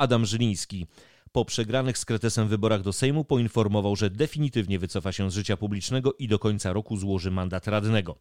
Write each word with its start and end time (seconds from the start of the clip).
Adam 0.00 0.26
Żyliński 0.26 0.86
po 1.32 1.44
przegranych 1.44 1.98
z 1.98 2.04
Kretesem 2.04 2.48
wyborach 2.48 2.82
do 2.82 2.92
Sejmu 2.92 3.24
poinformował, 3.24 3.96
że 3.96 4.10
definitywnie 4.10 4.78
wycofa 4.78 5.12
się 5.12 5.30
z 5.30 5.34
życia 5.34 5.56
publicznego 5.56 6.14
i 6.18 6.28
do 6.28 6.38
końca 6.38 6.72
roku 6.72 6.96
złoży 6.96 7.30
mandat 7.30 7.68
radnego. 7.68 8.16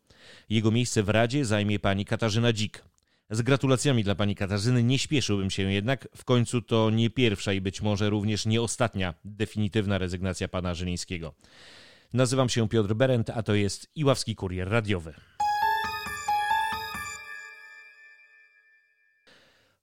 Jego 0.50 0.72
miejsce 0.72 1.04
w 1.04 1.10
Radzie 1.10 1.46
zajmie 1.46 1.80
pani 1.80 2.06
Katarzyna 2.06 2.54
Dzik. 2.54 2.84
Z 3.30 3.42
gratulacjami 3.42 4.04
dla 4.04 4.16
pani 4.16 4.36
Katarzyny 4.36 4.84
nie 4.84 5.00
śpieszyłbym 5.00 5.50
się 5.50 5.72
jednak, 5.72 6.08
w 6.16 6.26
końcu 6.26 6.62
to 6.62 6.90
nie 6.90 7.10
pierwsza 7.10 7.54
i 7.54 7.62
być 7.62 7.82
może 7.82 8.10
również 8.10 8.46
nie 8.46 8.62
ostatnia 8.62 9.14
definitywna 9.26 9.98
rezygnacja 9.98 10.48
pana 10.48 10.74
Żylińskiego. 10.74 11.34
Nazywam 12.14 12.50
się 12.50 12.70
Piotr 12.70 12.94
Berent, 12.94 13.30
a 13.30 13.44
to 13.44 13.54
jest 13.56 13.92
Iławski 13.96 14.36
Kurier 14.36 14.70
Radiowy. 14.70 15.14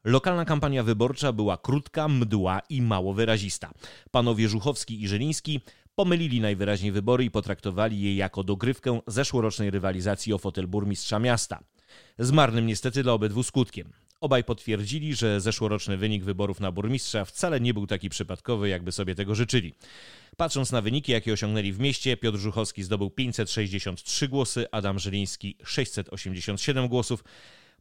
Lokalna 0.07 0.45
kampania 0.45 0.83
wyborcza 0.83 1.33
była 1.33 1.57
krótka, 1.57 2.09
mdła 2.09 2.61
i 2.71 2.83
mało 2.83 3.15
wyrazista. 3.15 3.73
Panowie 4.11 4.49
Żuchowski 4.49 5.03
i 5.03 5.09
Żyliński 5.09 5.61
pomylili 5.95 6.41
najwyraźniej 6.41 6.93
wybory 6.93 7.25
i 7.25 7.31
potraktowali 7.31 8.03
je 8.03 8.17
jako 8.17 8.45
dogrywkę 8.45 9.01
zeszłorocznej 9.07 9.71
rywalizacji 9.71 10.33
o 10.33 10.39
fotel 10.39 10.67
burmistrza 10.67 11.19
miasta. 11.19 11.61
Z 12.19 12.31
marnym 12.31 12.67
niestety 12.67 13.03
dla 13.03 13.13
obydwu 13.13 13.43
skutkiem. 13.43 13.93
Obaj 14.21 14.45
potwierdzili, 14.45 15.15
że 15.15 15.41
zeszłoroczny 15.41 15.97
wynik 15.97 16.25
wyborów 16.25 16.61
na 16.61 16.73
burmistrza 16.73 17.25
wcale 17.25 17.61
nie 17.61 17.75
był 17.75 17.87
taki 17.87 18.09
przypadkowy, 18.09 18.69
jakby 18.69 18.93
sobie 18.93 19.15
tego 19.15 19.35
życzyli. 19.35 19.75
Patrząc 20.37 20.73
na 20.73 20.81
wyniki, 20.81 21.13
jakie 21.13 21.33
osiągnęli 21.33 21.73
w 21.73 21.81
mieście, 21.81 22.17
Piotr 22.17 22.39
Żuchowski 22.39 22.83
zdobył 22.83 23.11
563 23.11 24.29
głosy, 24.29 24.67
Adam 24.73 24.99
Żyliński 24.99 25.57
687 25.65 26.89
głosów, 26.89 27.25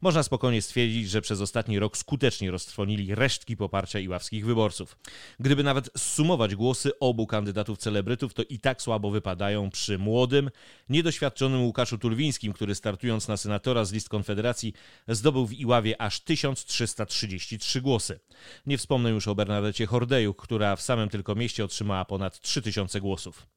można 0.02 0.24
spokojnie 0.24 0.62
stwierdzić, 0.62 1.10
że 1.10 1.22
przez 1.22 1.42
ostatni 1.42 1.80
rok 1.80 1.98
skutecznie 1.98 2.52
roztrwonili 2.52 3.16
resztki 3.16 3.58
poparcia 3.58 4.00
iławskich 4.00 4.46
wyborców. 4.46 4.98
Gdyby 5.40 5.64
nawet 5.64 5.90
zsumować 5.98 6.56
głosy 6.56 7.00
obu 7.00 7.28
kandydatów 7.28 7.78
celebrytów, 7.78 8.34
to 8.34 8.44
i 8.44 8.60
tak 8.60 8.82
słabo 8.82 9.12
wypadają 9.12 9.70
przy 9.70 9.98
młodym, 9.98 10.50
niedoświadczonym 10.90 11.64
Łukaszu 11.64 11.98
Tulwińskim, 11.98 12.54
który 12.54 12.76
startując 12.76 13.28
na 13.28 13.38
senatora 13.38 13.86
z 13.86 13.92
list 13.92 14.10
Konfederacji 14.10 14.74
zdobył 15.08 15.46
w 15.46 15.54
Iławie 15.54 16.02
aż 16.02 16.20
1333 16.20 17.82
głosy. 17.82 18.20
Nie 18.66 18.78
wspomnę 18.78 19.10
już 19.10 19.28
o 19.28 19.36
Bernadecie 19.36 19.86
Hordejuk, 19.86 20.42
która 20.42 20.76
w 20.76 20.82
samym 20.82 21.10
tylko 21.10 21.36
mieście 21.36 21.66
otrzymała 21.66 22.06
ponad 22.06 22.42
3000 22.42 23.02
głosów. 23.02 23.48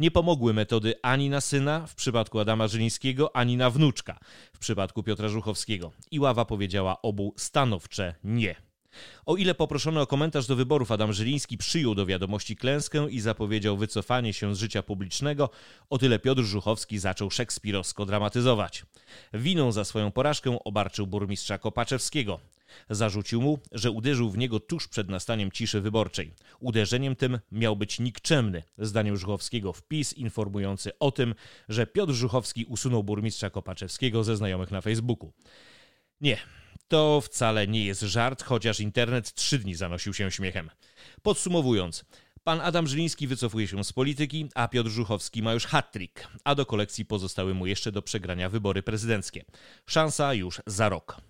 Nie 0.00 0.10
pomogły 0.10 0.54
metody 0.54 0.94
ani 1.02 1.30
na 1.30 1.40
syna 1.40 1.86
w 1.86 1.94
przypadku 1.94 2.38
Adama 2.38 2.68
Żylińskiego, 2.68 3.36
ani 3.36 3.56
na 3.56 3.70
wnuczka 3.70 4.18
w 4.52 4.58
przypadku 4.58 5.02
Piotra 5.02 5.28
Żuchowskiego. 5.28 5.81
I 6.10 6.20
ława 6.20 6.44
powiedziała 6.44 7.02
obu 7.02 7.34
stanowcze 7.36 8.14
nie. 8.24 8.54
O 9.26 9.36
ile 9.36 9.54
poproszony 9.54 10.00
o 10.00 10.06
komentarz 10.06 10.46
do 10.46 10.56
wyborów 10.56 10.92
Adam 10.92 11.12
Żyliński 11.12 11.58
przyjął 11.58 11.94
do 11.94 12.06
wiadomości 12.06 12.56
klęskę 12.56 13.10
i 13.10 13.20
zapowiedział 13.20 13.76
wycofanie 13.76 14.32
się 14.32 14.54
z 14.54 14.58
życia 14.58 14.82
publicznego, 14.82 15.50
o 15.90 15.98
tyle 15.98 16.18
Piotr 16.18 16.42
Żuchowski 16.42 16.98
zaczął 16.98 17.30
szekspirowsko 17.30 18.06
dramatyzować. 18.06 18.86
Winą 19.34 19.72
za 19.72 19.84
swoją 19.84 20.10
porażkę 20.10 20.58
obarczył 20.64 21.06
burmistrza 21.06 21.58
Kopaczewskiego. 21.58 22.40
Zarzucił 22.90 23.42
mu, 23.42 23.58
że 23.72 23.90
uderzył 23.90 24.30
w 24.30 24.38
niego 24.38 24.60
tuż 24.60 24.88
przed 24.88 25.08
nastaniem 25.08 25.50
ciszy 25.50 25.80
wyborczej. 25.80 26.32
Uderzeniem 26.60 27.16
tym 27.16 27.38
miał 27.52 27.76
być 27.76 28.00
nikczemny, 28.00 28.62
zdaniem 28.78 29.16
Żuchowskiego 29.16 29.72
wpis 29.72 30.12
informujący 30.12 30.98
o 30.98 31.10
tym, 31.10 31.34
że 31.68 31.86
Piotr 31.86 32.12
Żuchowski 32.12 32.64
usunął 32.64 33.02
burmistrza 33.02 33.50
Kopaczewskiego 33.50 34.24
ze 34.24 34.36
znajomych 34.36 34.70
na 34.70 34.80
Facebooku. 34.80 35.32
Nie, 36.22 36.38
to 36.88 37.20
wcale 37.20 37.66
nie 37.66 37.84
jest 37.84 38.00
żart, 38.00 38.42
chociaż 38.42 38.80
internet 38.80 39.34
trzy 39.34 39.58
dni 39.58 39.74
zanosił 39.74 40.14
się 40.14 40.30
śmiechem. 40.30 40.70
Podsumowując, 41.22 42.04
Pan 42.44 42.60
Adam 42.60 42.86
Żyliński 42.86 43.26
wycofuje 43.26 43.68
się 43.68 43.84
z 43.84 43.92
polityki, 43.92 44.48
a 44.54 44.68
Piotr 44.68 44.90
Żuchowski 44.90 45.42
ma 45.42 45.52
już 45.52 45.66
hat-trick, 45.66 46.28
a 46.44 46.54
do 46.54 46.66
kolekcji 46.66 47.04
pozostały 47.04 47.54
mu 47.54 47.66
jeszcze 47.66 47.92
do 47.92 48.02
przegrania 48.02 48.48
wybory 48.48 48.82
prezydenckie. 48.82 49.44
Szansa 49.86 50.34
już 50.34 50.60
za 50.66 50.88
rok. 50.88 51.20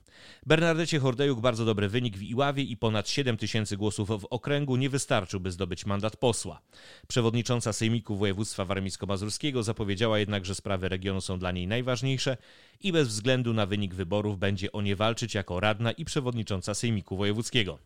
Bernardecie 0.47 0.99
Hordejuk 0.99 1.41
bardzo 1.41 1.65
dobry 1.65 1.89
wynik 1.89 2.17
w 2.17 2.23
Iławie 2.23 2.63
i 2.63 2.77
ponad 2.77 3.09
7 3.09 3.37
tysięcy 3.37 3.77
głosów 3.77 4.09
w 4.09 4.27
okręgu 4.31 4.77
nie 4.77 4.91
wystarczył, 4.91 5.41
by 5.41 5.51
zdobyć 5.51 5.87
mandat 5.87 6.17
posła. 6.17 6.61
Przewodnicząca 7.09 7.73
Sejmiku 7.73 8.17
Województwa 8.17 8.65
Warmińsko-Mazurskiego 8.65 9.63
zapowiedziała 9.63 10.19
jednak, 10.19 10.45
że 10.45 10.55
sprawy 10.55 10.89
regionu 10.89 11.21
są 11.21 11.39
dla 11.39 11.53
niej 11.53 11.67
najważniejsze 11.67 12.37
i 12.81 12.93
bez 12.93 13.09
względu 13.09 13.55
na 13.55 13.67
wynik 13.67 13.95
wyborów 13.95 14.39
będzie 14.39 14.73
o 14.73 14.83
nie 14.83 14.97
walczyć 14.97 15.35
jako 15.35 15.61
radna 15.61 15.93
i 15.93 16.05
przewodnicząca 16.05 16.75
Sejmiku 16.75 17.17
Wojewódzkiego. 17.17 17.79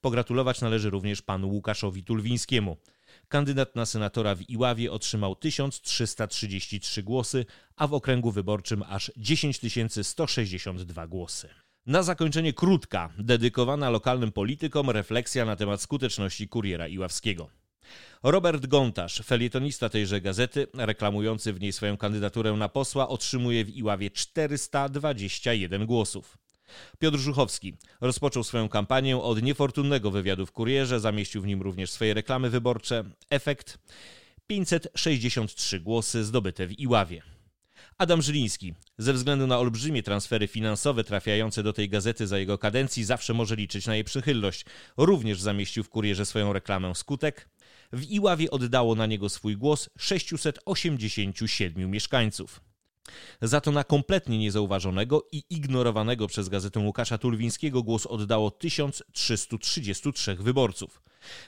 Pogratulować 0.00 0.60
należy 0.60 0.90
również 0.90 1.22
panu 1.22 1.48
Łukaszowi 1.48 2.04
Tulwińskiemu. 2.04 2.76
Kandydat 3.28 3.76
na 3.76 3.86
senatora 3.86 4.34
w 4.34 4.50
Iławie 4.50 4.92
otrzymał 4.92 5.36
1333 5.36 7.02
głosy, 7.02 7.46
a 7.76 7.86
w 7.86 7.94
okręgu 7.94 8.30
wyborczym 8.30 8.82
aż 8.88 9.12
10 9.16 9.60
162 10.02 11.06
głosy. 11.06 11.48
Na 11.86 12.02
zakończenie 12.02 12.52
krótka, 12.52 13.12
dedykowana 13.18 13.90
lokalnym 13.90 14.32
politykom 14.32 14.90
refleksja 14.90 15.44
na 15.44 15.56
temat 15.56 15.82
skuteczności 15.82 16.48
kuriera 16.48 16.88
iławskiego. 16.88 17.48
Robert 18.22 18.66
Gontarz, 18.66 19.22
felietonista 19.24 19.88
tejże 19.88 20.20
gazety, 20.20 20.66
reklamujący 20.74 21.52
w 21.52 21.60
niej 21.60 21.72
swoją 21.72 21.96
kandydaturę 21.96 22.52
na 22.52 22.68
posła, 22.68 23.08
otrzymuje 23.08 23.64
w 23.64 23.76
Iławie 23.76 24.10
421 24.10 25.86
głosów. 25.86 26.38
Piotr 26.98 27.18
Żuchowski 27.18 27.74
rozpoczął 28.00 28.44
swoją 28.44 28.68
kampanię 28.68 29.16
od 29.16 29.42
niefortunnego 29.42 30.10
wywiadu 30.10 30.46
w 30.46 30.52
kurierze, 30.52 31.00
zamieścił 31.00 31.42
w 31.42 31.46
nim 31.46 31.62
również 31.62 31.90
swoje 31.90 32.14
reklamy 32.14 32.50
wyborcze. 32.50 33.04
Efekt 33.30 33.78
563 34.46 35.80
głosy 35.80 36.24
zdobyte 36.24 36.66
w 36.66 36.80
Iławie. 36.80 37.31
Adam 38.02 38.22
Żyliński, 38.22 38.74
ze 38.98 39.12
względu 39.12 39.46
na 39.46 39.58
olbrzymie 39.58 40.02
transfery 40.02 40.48
finansowe 40.48 41.04
trafiające 41.04 41.62
do 41.62 41.72
tej 41.72 41.88
gazety 41.88 42.26
za 42.26 42.38
jego 42.38 42.58
kadencji, 42.58 43.04
zawsze 43.04 43.34
może 43.34 43.56
liczyć 43.56 43.86
na 43.86 43.94
jej 43.94 44.04
przychylność. 44.04 44.64
Również 44.96 45.40
zamieścił 45.40 45.84
w 45.84 45.88
kurierze 45.88 46.26
swoją 46.26 46.52
reklamę 46.52 46.94
Skutek. 46.94 47.48
W 47.92 48.10
Iławie 48.10 48.50
oddało 48.50 48.94
na 48.94 49.06
niego 49.06 49.28
swój 49.28 49.56
głos 49.56 49.90
687 49.98 51.90
mieszkańców. 51.90 52.60
Za 53.42 53.60
to 53.60 53.72
na 53.72 53.84
kompletnie 53.84 54.38
niezauważonego 54.38 55.28
i 55.32 55.44
ignorowanego 55.50 56.26
przez 56.26 56.48
gazetę 56.48 56.80
Łukasza 56.80 57.18
Tulwińskiego 57.18 57.82
głos 57.82 58.06
oddało 58.06 58.50
1333 58.50 60.34
wyborców. 60.34 61.02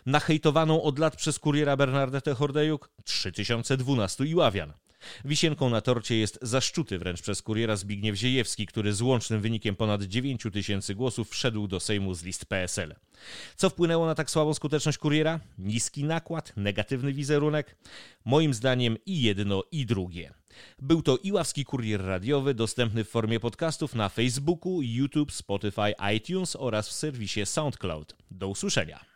Na 0.06 0.20
hejtowaną 0.20 0.82
od 0.82 0.98
lat 0.98 1.16
przez 1.16 1.38
kuriera 1.38 1.76
Bernardetę 1.76 2.34
Hordejuk 2.34 2.90
3012 3.04 4.24
Iławian. 4.24 4.72
Wisienką 5.24 5.70
na 5.70 5.80
torcie 5.80 6.16
jest 6.16 6.38
zaszczuty 6.42 6.98
wręcz 6.98 7.22
przez 7.22 7.42
kuriera 7.42 7.76
Zbigniew 7.76 8.16
Ziejewski, 8.16 8.66
który 8.66 8.92
z 8.92 9.02
łącznym 9.02 9.40
wynikiem 9.40 9.76
ponad 9.76 10.02
9 10.02 10.42
tysięcy 10.52 10.94
głosów 10.94 11.30
wszedł 11.30 11.68
do 11.68 11.80
Sejmu 11.80 12.14
z 12.14 12.22
list 12.22 12.46
PSL. 12.46 12.94
Co 13.56 13.70
wpłynęło 13.70 14.06
na 14.06 14.14
tak 14.14 14.30
słabą 14.30 14.54
skuteczność 14.54 14.98
kuriera? 14.98 15.40
Niski 15.58 16.04
nakład, 16.04 16.52
negatywny 16.56 17.12
wizerunek? 17.12 17.76
Moim 18.24 18.54
zdaniem 18.54 18.96
i 19.06 19.22
jedno, 19.22 19.62
i 19.72 19.86
drugie. 19.86 20.34
Był 20.78 21.02
to 21.02 21.16
Iławski 21.16 21.64
Kurier 21.64 22.04
Radiowy, 22.04 22.54
dostępny 22.54 23.04
w 23.04 23.08
formie 23.08 23.40
podcastów 23.40 23.94
na 23.94 24.08
Facebooku, 24.08 24.82
YouTube, 24.82 25.32
Spotify, 25.32 25.94
iTunes 26.16 26.56
oraz 26.56 26.88
w 26.88 26.92
serwisie 26.92 27.46
SoundCloud. 27.46 28.16
Do 28.30 28.48
usłyszenia. 28.48 29.13